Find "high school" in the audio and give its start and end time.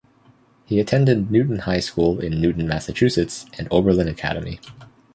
1.59-2.19